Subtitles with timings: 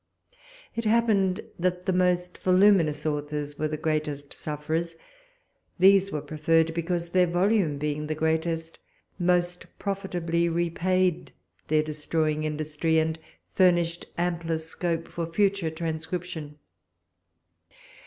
[0.75, 4.95] It happened that the most voluminous authors were the greatest sufferers;
[5.77, 8.79] these were preferred, because their volume being the greatest,
[9.19, 11.33] most profitably repaid
[11.67, 13.19] their destroying industry, and
[13.53, 16.57] furnished ampler scope for future transcription.